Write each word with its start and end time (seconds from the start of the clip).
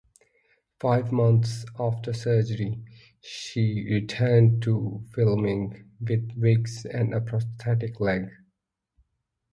Five 0.79 1.11
months 1.11 1.63
after 1.79 2.11
surgery, 2.11 2.83
she 3.21 3.85
returned 3.87 4.63
to 4.63 5.05
filming, 5.13 5.91
with 5.99 6.31
wigs 6.35 6.85
and 6.85 7.13
a 7.13 7.21
prosthetic 7.21 7.99
leg. 7.99 8.27